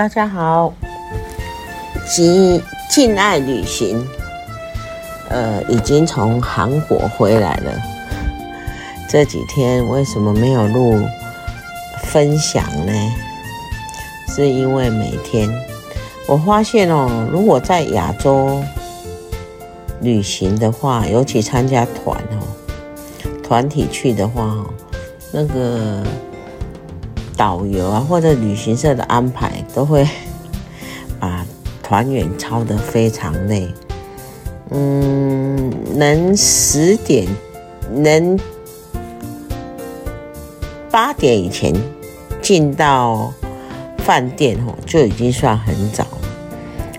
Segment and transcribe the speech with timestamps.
[0.00, 0.72] 大家好，
[2.08, 4.02] 即禁爱旅行，
[5.28, 7.72] 呃，已经从韩国回来了。
[9.10, 10.98] 这几天为什么没有录
[12.04, 12.92] 分享呢？
[14.26, 15.50] 是因为每天
[16.26, 18.58] 我发现哦，如果在亚洲
[20.00, 22.40] 旅行的话，尤其参加团哦，
[23.42, 24.64] 团体去的话哦，
[25.30, 26.02] 那个。
[27.40, 30.06] 导游啊，或者旅行社的安排，都会
[31.18, 31.42] 把
[31.82, 33.66] 团员操得非常累。
[34.68, 37.26] 嗯，能十点，
[37.94, 38.38] 能
[40.90, 41.74] 八点以前
[42.42, 43.32] 进到
[44.04, 46.18] 饭店哦，就已经算很早了。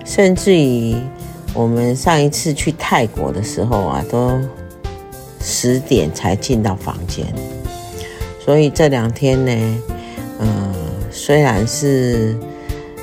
[0.03, 0.95] 甚至于
[1.53, 4.39] 我们上一次去泰国的时候啊，都
[5.39, 7.27] 十点才进到房间。
[8.43, 9.77] 所以这两天呢。
[10.43, 10.73] 嗯，
[11.11, 12.35] 虽然是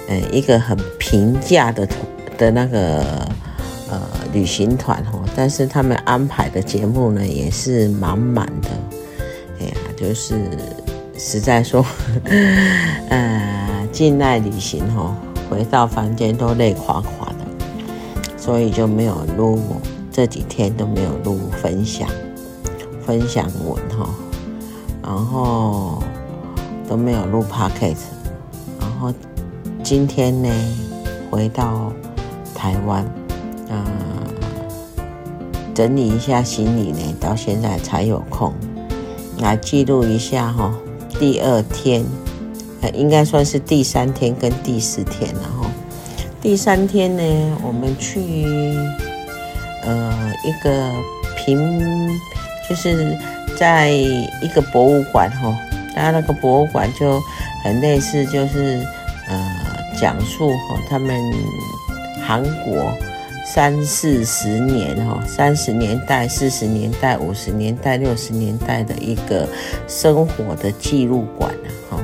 [0.09, 1.89] 呃一个很平价的
[2.37, 3.01] 的那个
[3.89, 4.01] 呃
[4.33, 8.69] 旅行团哦，但是他们安排的节目呢也是满满的。
[9.61, 10.51] 哎呀，就是
[11.17, 11.85] 实在说，
[13.09, 15.15] 呃，境内旅行哦，
[15.49, 17.47] 回到房间都累垮垮的，
[18.37, 19.61] 所以就没有录，
[20.11, 22.09] 这几天都没有录分享
[23.07, 24.11] 分享文哈，
[25.05, 26.03] 然后。
[26.89, 28.07] 都没有录 podcast，
[28.81, 29.13] 然后
[29.83, 30.49] 今天呢
[31.31, 31.93] 回到
[32.55, 33.05] 台湾，
[33.69, 33.85] 啊、
[35.75, 38.55] 整理一下行李呢，到现在才有空
[39.39, 40.75] 来记录一下哈。
[41.21, 42.03] 第二天，
[42.81, 45.71] 呃，应该算是第三天跟第四天了哈。
[46.41, 47.23] 第三天呢，
[47.63, 48.75] 我们去
[49.85, 50.91] 呃一个
[51.37, 52.09] 平，
[52.69, 53.15] 就是
[53.59, 55.55] 在一个博物馆哈。
[55.99, 57.21] 他那个博物馆就
[57.65, 58.81] 很类似，就是
[59.29, 61.21] 呃讲述哈他们
[62.27, 62.93] 韩国
[63.45, 69.49] 三四十年哈三十年代、四十年代、五十年代、六十年代的一个
[69.87, 71.53] 生活的记录馆
[71.91, 71.99] 哈，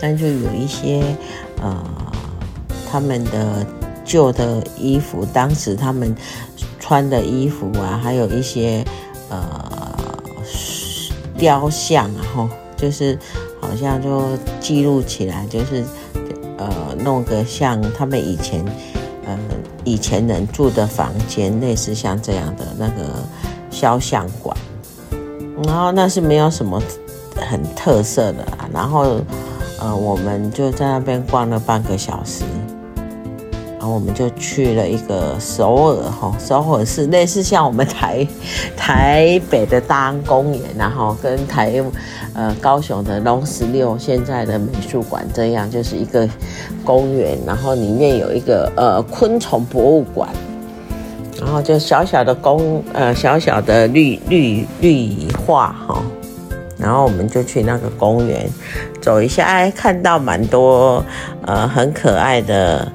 [0.00, 1.02] 但就有一些
[1.60, 1.84] 呃
[2.90, 3.66] 他们的
[4.04, 6.14] 旧的衣服，当时他们
[6.78, 8.84] 穿的衣服啊，还有一些
[9.28, 9.96] 呃
[11.36, 12.48] 雕像然后。
[12.76, 13.18] 就是
[13.60, 15.84] 好像就记录起来，就是
[16.58, 18.64] 呃弄个像他们以前
[19.26, 19.38] 呃
[19.84, 23.24] 以前人住的房间，类似像这样的那个
[23.70, 24.56] 肖像馆，
[25.64, 26.82] 然后那是没有什么
[27.36, 29.20] 很特色的啦，然后
[29.80, 32.44] 呃我们就在那边逛了半个小时。
[33.84, 38.26] 然后我们就去了一个首尔哈，首尔是类似像我们台
[38.74, 41.84] 台北的大安公园，然后跟台
[42.32, 46.26] 呃高雄的龙十六现在的美术馆这样，就是一个
[46.82, 50.30] 公园，然后里面有一个呃昆虫博物馆，
[51.38, 56.02] 然后就小小的公呃小小的绿绿绿化哈，
[56.78, 58.48] 然后我们就去那个公园
[59.02, 61.04] 走一下，哎，看到蛮多
[61.42, 62.90] 呃很可爱的。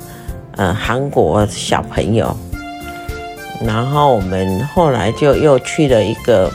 [0.59, 2.35] 呃，韩国小朋友，
[3.65, 6.51] 然后我们后来就又去了一个，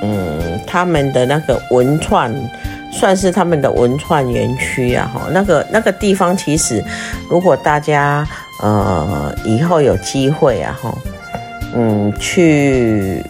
[0.00, 2.32] 嗯，他们的那个文创，
[2.92, 6.84] 算是他们的文创园区啊，哈，那个那个地方其实，
[7.28, 8.24] 如果大家
[8.62, 10.94] 呃以后有机会啊，哈，
[11.74, 13.24] 嗯，去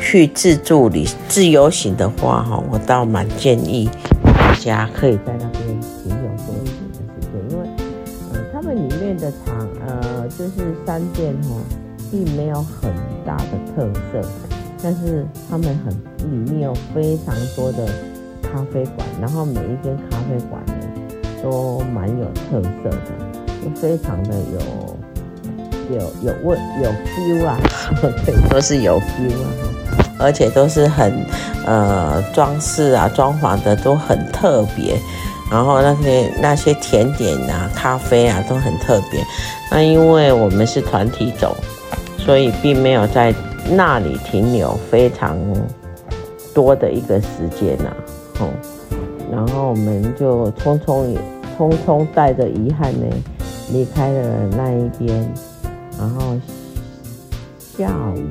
[0.00, 3.90] 去自助旅自由行的话，哈，我倒蛮建议
[4.22, 5.49] 大家可以在那
[9.86, 11.60] 呃，就是商店哦，
[12.10, 12.92] 并没有很
[13.24, 14.28] 大的特色，
[14.82, 15.92] 但是他们很
[16.30, 17.86] 里面有非常多的
[18.42, 20.74] 咖啡馆，然后每一间咖啡馆呢
[21.42, 22.96] 都蛮有特色的，
[23.62, 24.34] 就非常的
[25.90, 27.58] 有有有味有 feel 啊，
[28.24, 29.50] 可以说是有 feel 啊，
[30.18, 31.24] 而且都是很
[31.66, 34.98] 呃装饰啊装潢的都很特别。
[35.50, 39.20] 然后那些那些甜点啊、咖啡啊都很特别，
[39.70, 41.56] 那因为我们是团体走，
[42.18, 43.34] 所以并没有在
[43.68, 45.36] 那里停留非常
[46.54, 48.40] 多的一个时间呐、啊。
[48.40, 48.48] 哦，
[49.30, 51.16] 然后我们就匆匆
[51.58, 53.06] 匆匆带着遗憾呢
[53.72, 55.34] 离开了那一边，
[55.98, 56.38] 然后
[57.76, 58.22] 下午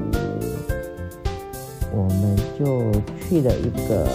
[1.93, 2.91] 我们就
[3.27, 4.07] 去了一个，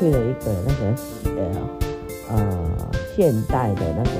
[0.00, 0.80] 去了一个那个
[1.36, 1.40] 呃
[2.30, 2.36] 呃。
[3.16, 4.10] 现代的那个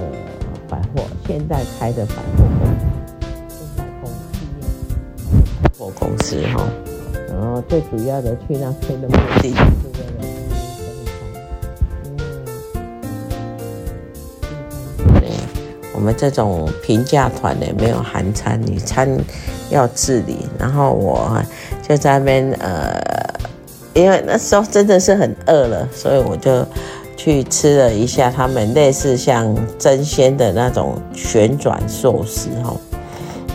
[0.68, 2.82] 百货，现代开的百货公司，
[3.48, 4.36] 现代公司，
[5.62, 6.68] 百货公司哈。
[7.30, 9.62] 然后最主要的去那边的目的就是
[9.96, 10.20] 为了
[10.52, 10.60] 吃
[10.98, 11.24] 中
[14.98, 15.24] 餐，因为
[15.94, 19.08] 我们这种平价团的没有含餐，你餐
[19.70, 20.46] 要自理。
[20.58, 21.42] 然后我
[21.80, 23.00] 就在那边呃，
[24.00, 26.67] 因为那时候真的是很饿了，所以我就。
[27.17, 32.75] 去吃了一下他们类似像争鲜的那种旋转寿司哈，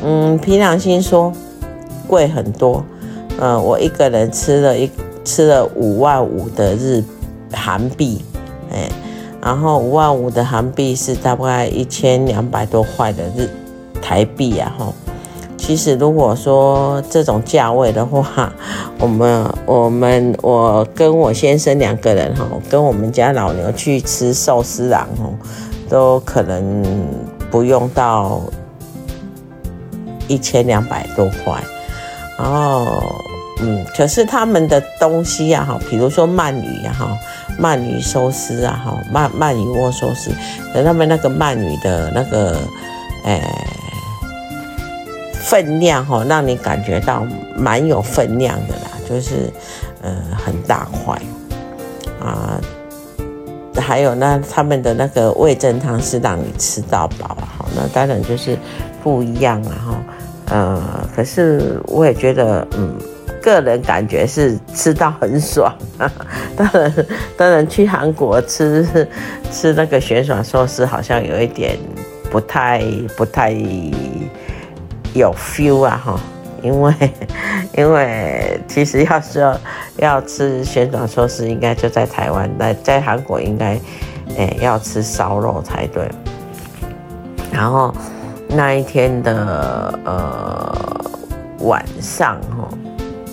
[0.03, 1.33] 嗯，凭良心说
[2.05, 2.85] 贵很多，
[3.39, 4.87] 嗯，我一个人吃了一
[5.23, 7.03] 吃了五万五的日
[7.51, 8.23] 韩币，
[8.71, 8.87] 哎，
[9.41, 13.49] 然后五万五的韩币是大概一千两百多块的日
[13.99, 14.93] 台币啊哈。
[15.65, 18.53] 其实，如果说这种价位的话，
[19.01, 25.33] 我们、我们、我跟我先生两个人哈，跟我们家老牛去吃寿司郎哦，
[25.89, 26.83] 都可能
[27.49, 28.41] 不用到
[30.27, 31.59] 一千两百多块。
[32.37, 33.01] 然后，
[33.61, 37.17] 嗯，可是他们的东西呀哈，比如说鳗鱼呀哈，
[37.59, 40.29] 鳗鱼寿司啊哈，鳗鳗鱼握寿司，
[40.71, 42.55] 可他们那个鳗鱼的那个，
[43.23, 43.41] 哎。
[45.45, 47.23] 分量哈，让你感觉到
[47.55, 49.51] 蛮有分量的啦，就是
[50.01, 51.15] 呃很大块
[52.19, 52.59] 啊，
[53.79, 58.57] 还有那他们的那个味噌汤是让你吃到饱哈，那当然就是
[59.03, 60.03] 不一样了哈，
[60.49, 62.97] 呃，可是我也觉得嗯，
[63.39, 65.71] 个人感觉是吃到很爽，
[66.57, 66.93] 当然
[67.37, 69.07] 当然去韩国吃
[69.51, 71.77] 吃那个旋转寿司好像有一点
[72.31, 72.83] 不太
[73.15, 73.55] 不太。
[75.15, 76.19] 有 feel 啊哈，
[76.61, 76.93] 因为
[77.77, 79.57] 因为其实要说
[79.95, 83.79] 要吃旋转寿司，应该就在台湾，在在韩国应该
[84.35, 86.09] 诶、要吃烧肉才对。
[87.49, 87.93] 然后
[88.49, 91.01] 那一天的呃
[91.59, 92.69] 晚上哈，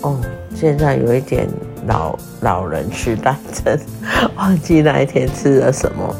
[0.03, 0.21] 哦，
[0.55, 1.45] 现在有一点
[1.85, 3.77] 老老人痴呆症，
[4.37, 6.15] 忘记那一天吃了什么，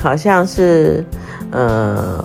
[0.00, 1.04] 好像是
[1.50, 2.24] 呃。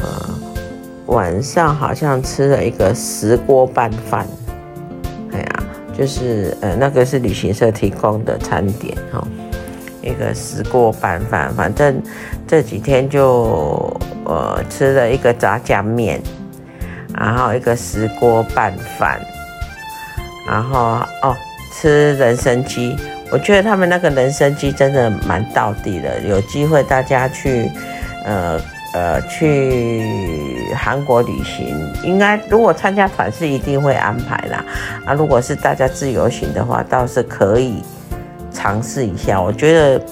[1.08, 4.26] 晚上好像吃了一个石锅拌饭，
[5.34, 5.64] 哎呀，
[5.98, 9.22] 就是呃那个是旅行社提供的餐点哈，
[10.02, 12.02] 一个石锅拌饭，反正
[12.48, 16.22] 这几天就呃吃了一个炸酱面，
[17.14, 19.20] 然后一个石锅拌饭，
[20.48, 21.36] 然后哦
[21.74, 22.96] 吃人参鸡，
[23.30, 27.70] 我觉得他们那个人参鸡真的蛮道地的，有机会大家去
[28.26, 28.58] 呃。
[28.94, 34.64] 呃，去韩国旅行，应该如果参加团是一定会安排啦。
[35.04, 37.82] 啊，如果是大家自由行的话，倒是可以
[38.52, 39.42] 尝试一下。
[39.42, 40.06] 我觉得，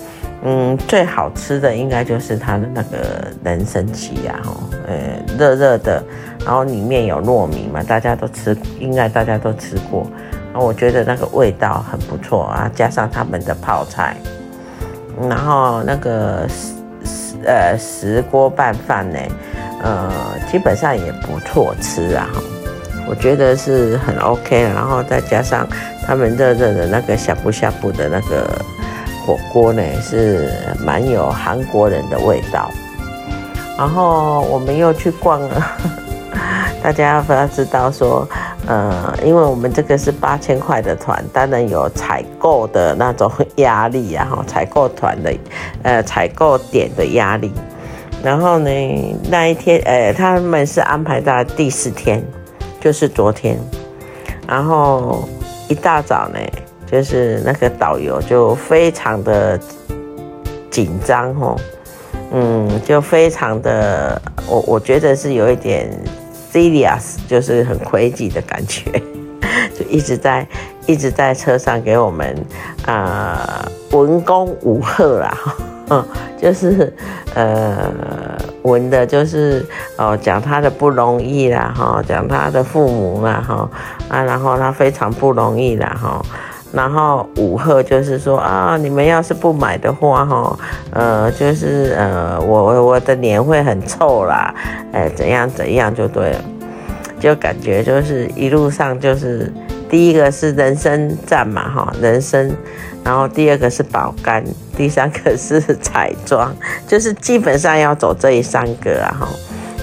[0.44, 2.98] 嗯，最好吃的应该就是它的那个
[3.44, 4.52] 人参鸡呀，哈，
[4.88, 6.04] 呃，热热的，
[6.44, 10.08] 然后里面有糯米嘛，大家都吃，应该大家都吃过。
[10.54, 14.18] 啊，我觉得那个味道很不错啊，加上他们的泡菜，
[15.30, 16.48] 然后那个。
[17.46, 19.20] 呃，石锅拌饭呢，
[19.84, 20.12] 呃，
[20.52, 22.28] 基本上也不错吃啊，
[23.08, 25.68] 我觉得是很 OK，然后再加上
[26.06, 28.48] 他们热热的那个呷哺呷哺的那个
[29.26, 32.72] 火锅呢，是蛮有韩国人的味道。
[33.78, 35.66] 然后我们又去逛了，
[36.84, 38.28] 大家要不要知道说？
[38.68, 45.34] 呃，因为我们这个是八千块的团，当然有采购的那种压力啊，哈，采购团的，
[45.82, 47.52] 呃，采购点的压力。
[48.24, 48.70] 然后呢，
[49.30, 52.24] 那一天，呃，他们是安排到第四天，
[52.80, 53.58] 就是昨天。
[54.48, 55.28] 然后
[55.68, 56.40] 一大早呢，
[56.86, 59.60] 就是那个导游就非常的
[60.70, 61.60] 紧张，吼，
[62.32, 65.90] 嗯，就非常的，我我觉得是有一点。
[66.54, 68.92] Serious 就是很亏己的感觉，
[69.78, 70.46] 就一直在
[70.86, 72.36] 一直在车上给我们
[72.86, 75.38] 啊、呃、文攻武贺啦，
[76.42, 76.94] 就是
[77.36, 77.92] 呃
[78.64, 79.66] 文的就是
[79.98, 83.70] 哦讲他的不容易啦哈，讲他的父母啦哈
[84.10, 86.22] 啊，然后他非常不容易啦哈，
[86.74, 90.60] 然后五贺就是说啊，你们要是不买的话，哈，
[90.92, 94.54] 呃，就是呃，我我我的脸会很臭啦，
[94.94, 96.42] 哎，怎样怎样就对了，
[97.20, 99.52] 就感觉就是一路上就是
[99.90, 102.50] 第一个是人参赞嘛，哈，人参，
[103.04, 104.44] 然后第二个是保肝，
[104.78, 106.56] 第三个是彩妆，
[106.88, 109.28] 就是基本上要走这一三个啊，哈，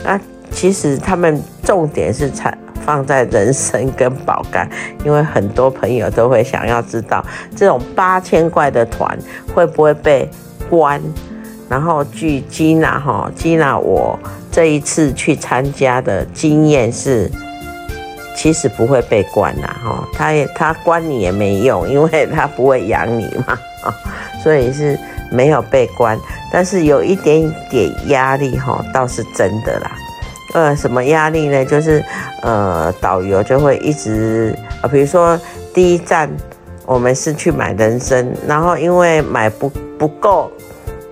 [0.04, 0.18] 那
[0.50, 2.56] 其实他们重点是彩。
[2.88, 4.66] 放在人参跟保肝，
[5.04, 7.22] 因为很多朋友都会想要知道
[7.54, 9.14] 这种八千块的团
[9.54, 10.26] 会不会被
[10.70, 10.98] 关。
[11.68, 14.18] 然后据 Gina 哈 Gina 我
[14.50, 17.30] 这一次去参加的经验是，
[18.34, 23.58] 其实不会被关啦哈，他也他关你也没用，因为他不会养你嘛，
[24.42, 24.98] 所以是
[25.30, 26.18] 没有被关，
[26.50, 29.90] 但是有一点点压力哈，倒是真的啦。
[30.54, 31.64] 呃，什么压力呢？
[31.64, 32.04] 就是，
[32.42, 35.38] 呃，导游就会一直，呃，比如说
[35.74, 36.30] 第一站
[36.86, 40.50] 我们是去买人参，然后因为买不不够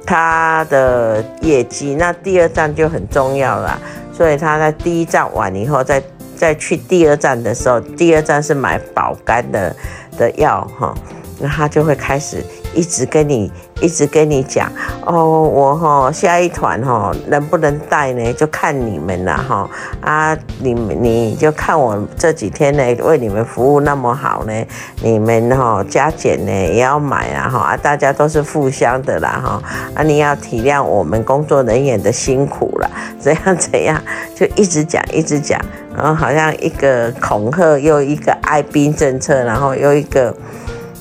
[0.06, 3.78] 他的业绩，那第二站就很重要了，
[4.12, 6.02] 所以他在第一站完以后，再
[6.36, 9.76] 再去第二站的时候，第二站是买保肝的
[10.16, 10.94] 的药哈，
[11.38, 12.44] 那他就会开始。
[12.74, 14.70] 一直跟你一直跟你讲
[15.04, 18.32] 哦，我哈下一团哈能不能带呢？
[18.32, 19.68] 就看你们了哈
[20.00, 24.66] 啊，你你就看我这几天呢为你们服务那么好呢，
[25.02, 29.62] 你们哈加减呢也要买啊哈啊，大家都是互相的啦哈
[29.94, 32.90] 啊，你要体谅我们工作人员的辛苦了，
[33.20, 34.00] 怎样怎样
[34.34, 35.60] 就一直讲一直讲，
[35.94, 40.34] 然后好像一个恐吓又一个爱兵政策，然后又一个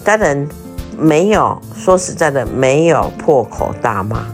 [0.04, 0.46] 当然。
[0.98, 4.26] 没有，说实在的，没有破口大骂，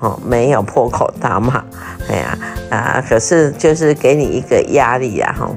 [0.00, 1.64] 哦，没有破口大骂，
[2.08, 2.38] 哎呀
[2.70, 5.50] 啊，可是就是给你一个压力啊，哈。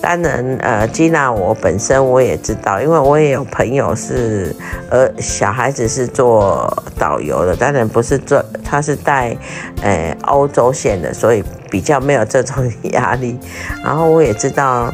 [0.00, 4.54] 当然，呃金娜我本身我也知道，因为我也有朋友是，
[4.88, 9.36] 呃，小孩子是做导游的，当然不是做，他是带，
[9.82, 13.38] 呃，欧洲线的，所以比较没有这种压力。
[13.82, 14.92] 然后我也知道。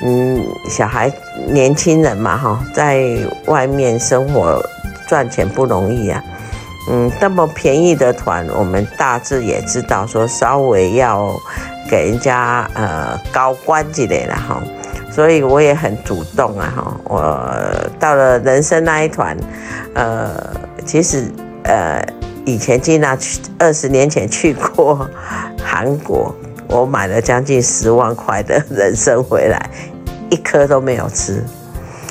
[0.00, 1.12] 嗯，小孩
[1.46, 3.04] 年轻人嘛，哈，在
[3.46, 4.62] 外面生活
[5.08, 6.22] 赚钱不容易啊。
[6.90, 11.34] 嗯，这么便宜的团，我们大致也知道，说稍微要
[11.90, 14.62] 给人家呃高官之类的哈。
[15.10, 16.96] 所以我也很主动啊，哈。
[17.04, 19.36] 我到了人生那一团，
[19.94, 20.32] 呃，
[20.86, 21.24] 其实
[21.64, 22.00] 呃
[22.46, 25.06] 以前经常去，二十年前去过
[25.62, 26.32] 韩国。
[26.68, 29.70] 我买了将近十万块的人参回来，
[30.30, 31.42] 一颗都没有吃，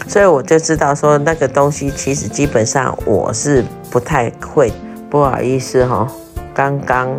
[0.08, 4.72] 所以我就知道说那个东西其实基本上我是不太会。
[5.10, 6.06] 不好意思哈，
[6.54, 7.18] 刚刚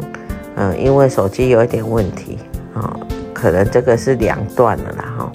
[0.57, 2.38] 嗯，因为手机有一点问题
[2.75, 2.95] 啊，
[3.33, 5.33] 可能这个是两段了啦哈。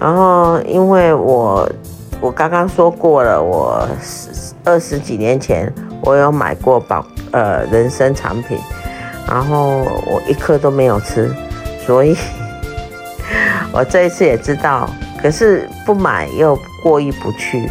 [0.00, 1.70] 然后因为我
[2.20, 3.86] 我刚刚说过了，我
[4.64, 8.58] 二十几年前我有买过保呃人参产品。
[9.28, 11.34] 然后我一颗都没有吃，
[11.84, 12.16] 所以
[13.72, 14.88] 我这一次也知道，
[15.20, 17.68] 可是不买又过意不去，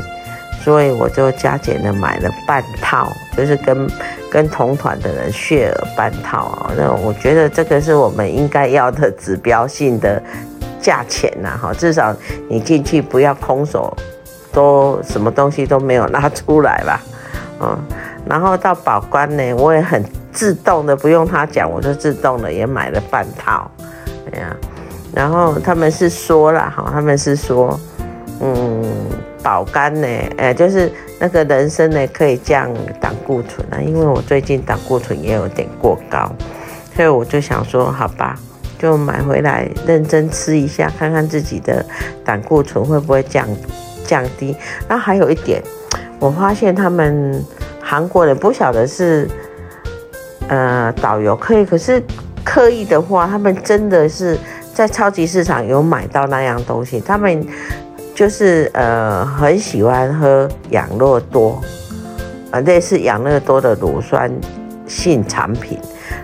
[0.61, 3.89] 所以我就加减的买了半套，就是跟
[4.29, 6.71] 跟同团的人 share 半套啊。
[6.77, 10.21] 那我觉得这个是我们应该要的指标性的
[10.81, 12.13] 价钱呐，哈，至少
[12.49, 13.95] 你进去不要空手，
[14.51, 17.01] 都什么东西都没有拿出来吧，
[17.61, 17.79] 嗯，
[18.27, 20.03] 然后到保关呢，我也很。
[20.35, 23.71] 自动的不用他讲，我就自动的也买了半套，
[24.29, 24.55] 哎呀，
[25.13, 27.79] 然后他们是说了哈，他们是说，
[28.41, 28.83] 嗯，
[29.41, 36.29] 保肝呢，哎，就是那个人参呢可以降胆固醇啊，因为我最近胆固醇也有点过高，
[36.93, 38.37] 所以我就想说，好吧，
[38.77, 41.83] 就买回来认真吃一下，看看自己的
[42.25, 43.47] 胆固醇会不会降
[44.05, 44.53] 降低。
[44.85, 45.63] 然后还有一点，
[46.19, 47.41] 我发现他们
[47.81, 49.29] 韩国人不晓得是。
[50.47, 52.01] 呃，导游可以，可是
[52.43, 54.37] 刻意的话，他们真的是
[54.73, 56.99] 在超级市场有买到那样东西。
[56.99, 57.45] 他们
[58.13, 61.59] 就是呃很喜欢喝养乐多，
[62.51, 64.31] 呃类似养乐多的乳酸
[64.87, 65.79] 性产品。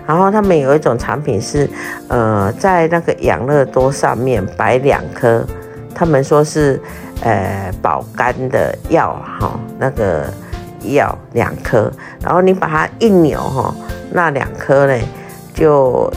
[0.06, 1.68] 然后他们有一种产品是
[2.08, 5.44] 呃在那个养乐多上面摆两颗，
[5.94, 6.80] 他们说是
[7.22, 10.26] 呃保肝的药哈，那个
[10.82, 11.90] 药两颗，
[12.22, 13.74] 然后你把它一扭哈。
[14.14, 14.94] 那两颗呢，
[15.54, 16.12] 就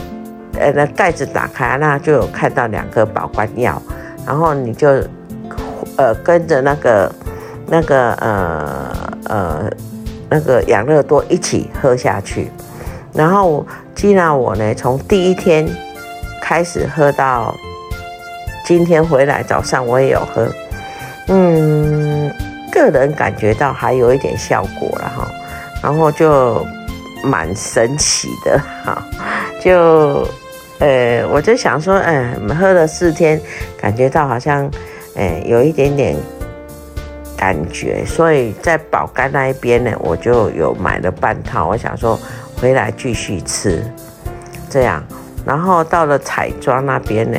[0.58, 3.80] 呃那盖子打开，那就有看到两颗保肝药，
[4.26, 4.88] 然后你就
[5.96, 7.10] 呃跟着那个
[7.66, 9.70] 那个呃呃
[10.28, 12.50] 那个养乐多一起喝下去，
[13.14, 15.66] 然后既然我呢从第一天
[16.42, 17.54] 开始喝到
[18.66, 20.46] 今天回来早上我也有喝，
[21.28, 22.30] 嗯。
[22.76, 25.28] 个人感觉到还有一点效果了哈，
[25.82, 26.64] 然后就
[27.24, 29.02] 蛮神奇的哈，
[29.60, 30.28] 就
[30.78, 33.40] 呃，我就想说，嗯，喝了四天，
[33.80, 34.70] 感觉到好像，
[35.14, 36.14] 呃，有一点点
[37.36, 42.18] 感觉，所以在保肝那一边呢，我就有买了半套，我想说
[42.60, 43.82] 回来继续吃，
[44.68, 45.02] 这样，
[45.44, 47.38] 然后到了彩妆那边呢，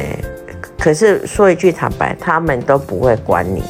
[0.79, 3.63] 可是说一句坦白，他们都不会管你。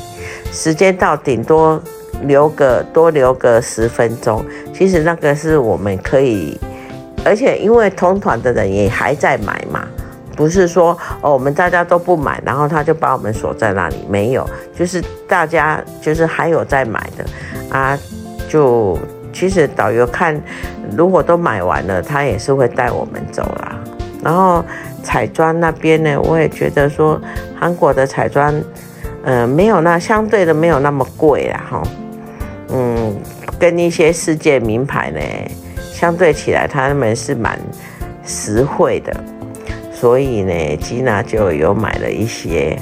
[0.58, 1.80] 时间到，顶多
[2.24, 4.44] 留个多留个十分钟。
[4.74, 6.60] 其实那个是我们可以，
[7.24, 9.88] 而且因为同团的人也还在买嘛，
[10.36, 17.24] 不是说哦我们大家都不买，然后他就把我们锁在那里，没有，就是大家就是还有在买的
[17.70, 17.96] 啊。
[18.50, 18.98] 就
[19.32, 20.42] 其实导游看，
[20.98, 23.78] 如果都买完了，他也是会带我们走啦。
[24.24, 24.66] 然后
[25.04, 27.22] 彩妆那边呢，我也觉得说
[27.60, 28.52] 韩国的彩妆。
[29.28, 31.84] 呃，没有那相对的没有那么贵啦，哈，
[32.70, 33.14] 嗯，
[33.60, 35.20] 跟一些世界名牌呢
[35.92, 37.60] 相对起来，他们是蛮
[38.26, 39.14] 实惠的，
[39.92, 42.80] 所以呢，吉娜就有买了一些，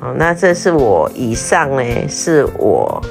[0.00, 3.02] 哦，那这是我以上呢，是我，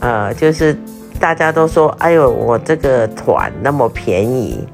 [0.00, 0.74] 呃，就是
[1.20, 4.66] 大家都说，哎呦，我这个团那么便宜，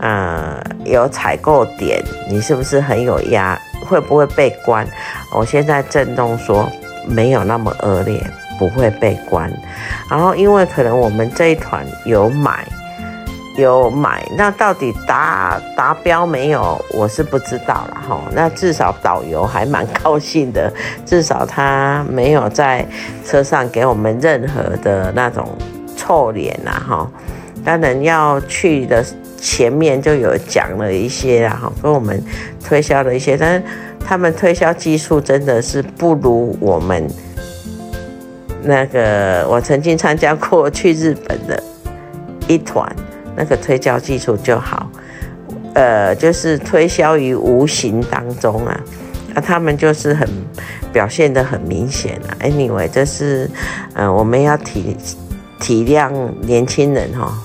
[0.00, 3.56] 呃，有采购点，你是不是很有压？
[3.88, 4.84] 会不会被关？
[5.32, 6.68] 我现在震动说。
[7.06, 8.22] 没有那么恶劣，
[8.58, 9.50] 不会被关。
[10.10, 12.66] 然后，因为可能我们这一团有买，
[13.56, 18.20] 有买，那到底达达标没有，我是不知道了哈。
[18.32, 20.72] 那至少导游还蛮高兴的，
[21.04, 22.86] 至少他没有在
[23.24, 25.48] 车上给我们任何的那种
[25.96, 27.10] 臭脸呐哈。
[27.64, 29.04] 当然要去的
[29.40, 32.22] 前面就有讲了一些，然后跟我们
[32.64, 33.62] 推销了一些，但是。
[34.08, 37.04] 他们推销技术真的是不如我们
[38.62, 41.60] 那个，我曾经参加过去日本的
[42.46, 42.88] 一团，
[43.34, 44.88] 那个推销技术就好，
[45.74, 48.80] 呃，就是推销于无形当中啊，
[49.34, 50.28] 那他们就是很
[50.92, 52.38] 表现得很明显啊。
[52.40, 53.50] Anyway，这是
[53.94, 54.96] 呃我们要体
[55.58, 57.36] 体谅年轻人哈。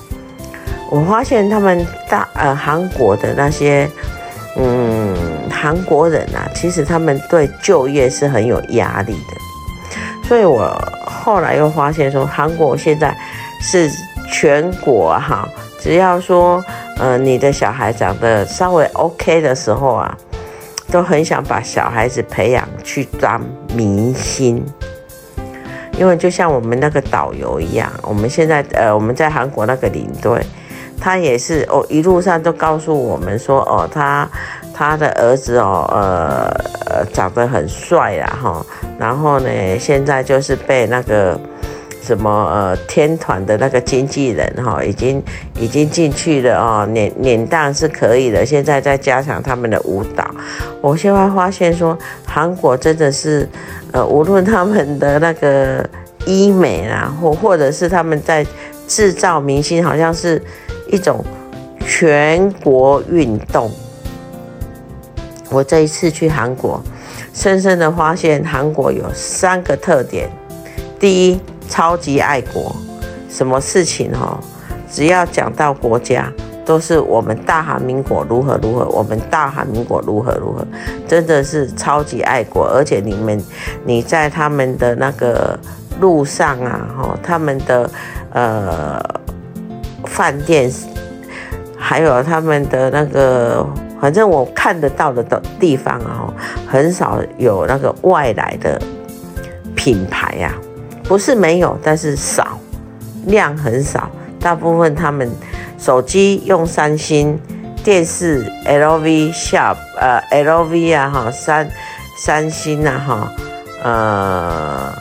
[0.90, 3.88] 我发现他们大呃韩国的那些
[4.56, 5.16] 嗯。
[5.62, 13.16] 韩国人啊，其实他们对就业是很有压力的，所以我后来又发现说，韩国现在
[13.60, 13.88] 是
[14.32, 15.48] 全国哈，
[15.80, 16.60] 只要说
[16.98, 20.18] 呃你的小孩长得稍微 OK 的时候啊，
[20.90, 23.40] 都很想把小孩子培养去当
[23.72, 24.66] 明星，
[25.96, 30.44] 因为就像我们那个导游一样，我们现在呃我们在韩国那个领队，
[31.00, 34.28] 他也是哦一路上都告诉我们说哦他。
[34.82, 38.66] 他的儿子哦，呃，长得很帅啦哈，
[38.98, 41.38] 然后呢，现在就是被那个
[42.02, 45.22] 什么呃天团的那个经纪人哈，已经
[45.60, 50.28] 已经进去了哦，脸脸蛋是可以的，现在在加强他们的舞蹈。
[50.80, 53.48] 我现在发现说，韩国真的是
[53.92, 55.88] 呃，无论他们的那个
[56.26, 58.44] 医美啊，或或者是他们在
[58.88, 60.42] 制造明星，好像是
[60.88, 61.24] 一种
[61.86, 63.70] 全国运动。
[65.52, 66.82] 我这一次去韩国，
[67.34, 70.30] 深深的发现韩国有三个特点：
[70.98, 71.38] 第一，
[71.68, 72.74] 超级爱国，
[73.28, 74.40] 什么事情哈，
[74.90, 76.32] 只要讲到国家，
[76.64, 80.66] 都是我们大韩民国如何如何，我们大韩民国如何如何，
[81.06, 82.66] 真的是超级爱国。
[82.66, 83.38] 而且你们，
[83.84, 85.58] 你在他们的那个
[86.00, 87.90] 路上啊，哈，他们的
[88.32, 88.98] 呃
[90.06, 90.72] 饭店，
[91.76, 93.66] 还有他们的那个。
[94.02, 96.26] 反正我看得到的的地方啊，
[96.66, 98.76] 很少有那个外来的
[99.76, 100.52] 品牌呀，
[101.04, 102.58] 不是没有，但是少，
[103.26, 104.10] 量很少。
[104.40, 105.30] 大部分他们
[105.78, 107.38] 手机用三星，
[107.84, 111.70] 电视 LV、Sharp 呃 LV 啊哈三
[112.18, 113.32] 三星啊哈
[113.84, 114.92] 呃，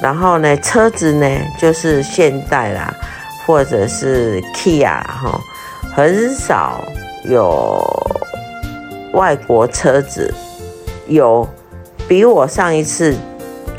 [0.00, 2.94] 然后呢车子呢就是现代啦，
[3.44, 5.40] 或者是 Kia 哈，
[5.92, 6.80] 很少。
[7.28, 7.82] 有
[9.16, 10.32] 外国车子，
[11.08, 11.48] 有
[12.06, 13.16] 比我上一次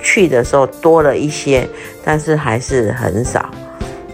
[0.02, 1.70] 去的时候多了一些，
[2.04, 3.48] 但是还是很少。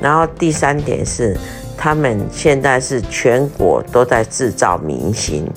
[0.01, 1.33] 然后第三点是，
[1.77, 5.49] 他们现在是全国都在制造明星，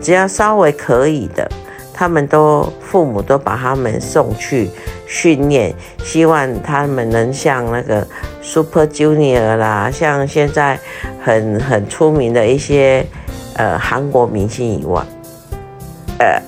[0.00, 1.48] 只要稍微可以的，
[1.94, 4.68] 他们都父母都把他们送去
[5.06, 8.04] 训练，希望他们能像那个
[8.42, 10.76] Super Junior 啦，像现在
[11.22, 13.06] 很很出名的一些。
[13.62, 15.00] 呃，韩国明星以外，
[16.18, 16.42] 呃，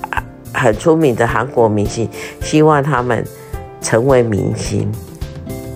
[0.53, 2.09] 很出名的韩国明星，
[2.41, 3.25] 希望他们
[3.79, 4.91] 成为明星。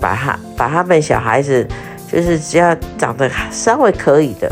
[0.01, 1.65] 把他把他们小孩子，
[2.11, 4.51] 就是只要长得稍微可以的，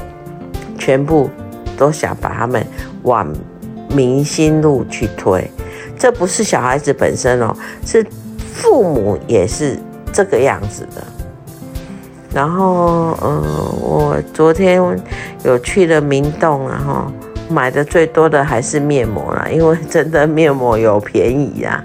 [0.79, 1.29] 全部
[1.77, 2.65] 都想把他们
[3.03, 3.27] 往
[3.89, 5.45] 明星路去推。
[5.99, 7.53] 这不是小孩子本身哦，
[7.85, 8.05] 是
[8.53, 9.77] 父母也是
[10.13, 11.03] 这个样子的。
[12.37, 13.41] 然后，嗯，
[13.81, 14.79] 我昨天
[15.43, 17.11] 有去了明洞，然后
[17.49, 21.81] 买的最多的还是面膜啦，因为真的面膜有便宜呀，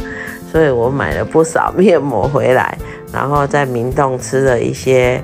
[0.50, 2.76] 所以我买了不少面膜回来。
[3.10, 5.22] 然后在明洞吃了一些，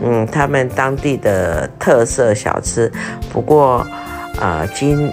[0.00, 2.88] 嗯，他们当地的特色小吃。
[3.32, 3.84] 不过，
[4.40, 5.10] 呃，金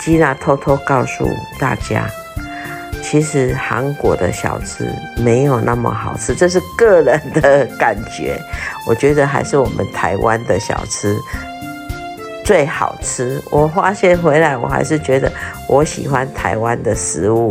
[0.00, 1.28] 吉娜偷偷告诉
[1.60, 2.06] 大家。
[3.02, 8.38] 其实韩国的小吃没有那么好吃，这是个人的感觉。
[8.86, 11.16] 我觉得还是我们台湾的小吃
[12.44, 13.42] 最好吃。
[13.50, 15.32] 我发现回来，我还是觉得
[15.68, 17.50] 我喜欢台湾的食物，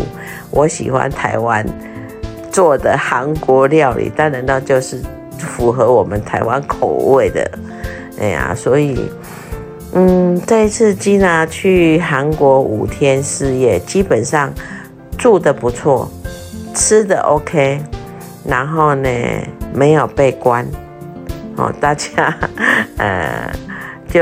[0.51, 1.65] 我喜欢台湾
[2.51, 5.01] 做的韩国料理，但难道就是
[5.39, 7.49] 符合我们台湾口味的？
[8.19, 9.11] 哎呀，所以，
[9.93, 14.53] 嗯，这一次吉娜去韩国五天四夜，基本上。
[15.17, 16.09] 住的不错，
[16.75, 17.81] 吃的 OK，
[18.45, 19.09] 然后呢，
[19.73, 20.65] 没有被关，
[21.55, 22.33] 哦，大家
[22.97, 23.51] 呃
[24.07, 24.21] 就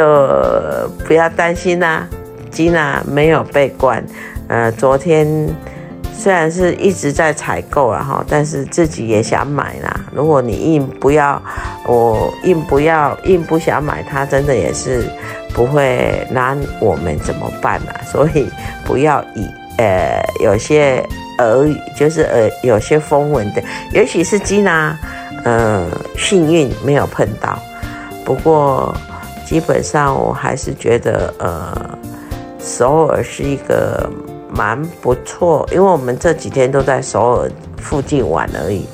[1.06, 2.08] 不要担心啦，
[2.50, 4.04] 吉娜没有被关，
[4.48, 5.28] 呃，昨天
[6.14, 10.00] 虽然是一直在采购啊哈，但是自己也想买啦。
[10.14, 11.40] 如果你硬不要，
[11.86, 15.04] 我硬不要，硬不想买，它真的也是
[15.54, 17.94] 不会拿我们怎么办啊？
[18.06, 18.50] 所以
[18.86, 19.46] 不要以。
[19.78, 21.04] 呃，有些
[21.40, 23.62] 耳语，就是呃，有些风闻的，
[23.92, 24.98] 也许是吉娜，
[25.44, 25.86] 呃，
[26.18, 27.60] 幸运没有碰到。
[28.24, 28.96] 不过
[29.46, 31.98] 基本上我还是觉得，呃，
[32.60, 34.10] 首尔是一个
[34.50, 38.88] 蛮不错，因为我们这几天都在首尔附近玩而已，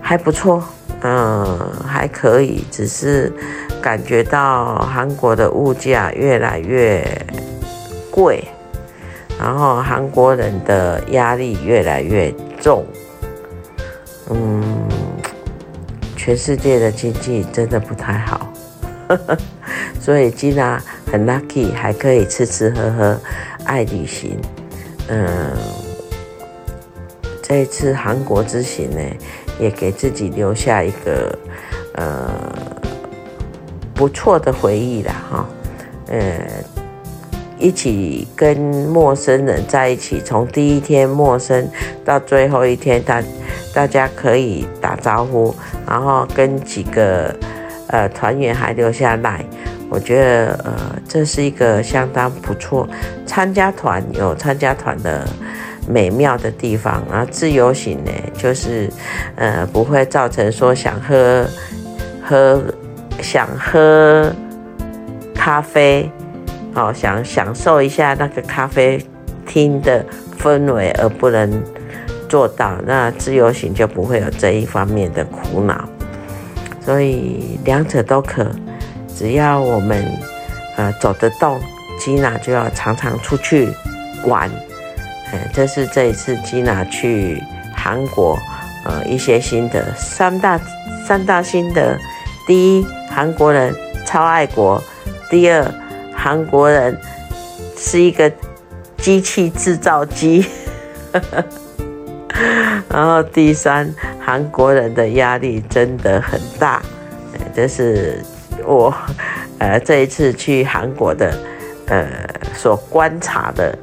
[0.00, 0.64] 还不错，
[1.02, 3.32] 嗯、还可以，只是
[3.80, 7.06] 感觉到韩国的物价越来越
[8.10, 8.42] 贵。
[9.38, 12.84] 然后韩国人的压力越来越重，
[14.30, 14.62] 嗯，
[16.16, 18.52] 全世界的经济真的不太好，
[20.00, 23.20] 所以吉娜很 lucky，还可以吃吃喝喝，
[23.64, 24.38] 爱旅行，
[25.08, 25.50] 嗯，
[27.42, 29.00] 这一次韩国之行呢，
[29.58, 31.36] 也给自己留下一个
[31.94, 32.30] 呃
[33.92, 35.46] 不错的回忆啦，哈，
[36.08, 36.71] 呃。
[37.62, 41.70] 一起跟陌生人在一起，从第一天陌生
[42.04, 43.22] 到最后一天，大
[43.72, 45.54] 大家可以打招呼，
[45.86, 47.32] 然后跟几个
[47.86, 49.44] 呃团员还留下来，
[49.88, 50.74] 我觉得呃
[51.08, 52.88] 这是一个相当不错。
[53.24, 55.24] 参加团有参加团的
[55.88, 58.90] 美妙的地方，然后自由行呢，就是
[59.36, 61.46] 呃不会造成说想喝
[62.28, 62.60] 喝
[63.20, 64.32] 想喝
[65.32, 66.10] 咖啡。
[66.74, 69.04] 好，想享受一下那个咖啡
[69.46, 70.04] 厅的
[70.40, 71.62] 氛围，而不能
[72.28, 75.88] 做到，那自由行就不会有这一方面的苦恼。
[76.80, 78.50] 所以两者都可，
[79.14, 80.04] 只要我们
[80.76, 81.60] 呃走得动，
[82.00, 83.68] 吉娜就要常常出去
[84.26, 84.50] 玩。
[85.30, 87.42] 呃，这是这一次吉娜去
[87.74, 88.38] 韩国
[88.84, 90.58] 呃一些心得，三大
[91.06, 91.98] 三大心得：
[92.46, 94.82] 第一，韩国人超爱国；
[95.30, 95.64] 第二，
[96.22, 96.96] 韩国人
[97.76, 98.30] 是一个
[98.96, 100.46] 机器制造机，
[102.88, 106.80] 然后第三，韩国人的压力真的很大，
[107.52, 108.22] 这是
[108.64, 108.94] 我
[109.58, 111.36] 呃这一次去韩国的
[111.86, 112.06] 呃
[112.54, 113.76] 所观察的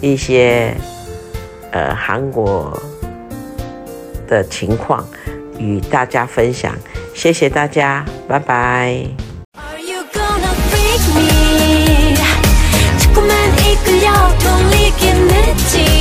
[0.00, 0.74] 一些
[1.72, 2.74] 呃韩国
[4.26, 5.06] 的情况，
[5.58, 6.74] 与大家分享，
[7.12, 9.25] 谢谢大家，拜拜。
[15.28, 15.95] eternity